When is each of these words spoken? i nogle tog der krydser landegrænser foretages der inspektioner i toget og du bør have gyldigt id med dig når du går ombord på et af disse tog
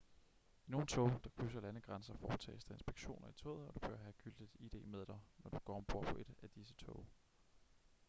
i 0.67 0.71
nogle 0.71 0.87
tog 0.87 1.11
der 1.23 1.29
krydser 1.29 1.61
landegrænser 1.61 2.13
foretages 2.17 2.63
der 2.63 2.71
inspektioner 2.73 3.29
i 3.29 3.33
toget 3.33 3.67
og 3.67 3.73
du 3.73 3.79
bør 3.79 3.97
have 3.97 4.13
gyldigt 4.13 4.55
id 4.59 4.83
med 4.85 5.05
dig 5.05 5.19
når 5.37 5.51
du 5.51 5.59
går 5.59 5.77
ombord 5.77 6.05
på 6.05 6.17
et 6.17 6.35
af 6.43 6.49
disse 6.49 6.73
tog 6.73 7.05